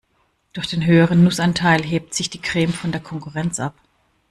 [0.53, 3.75] Durch den höheren Nussanteil hebt sich die Creme von der Konkurrenz ab.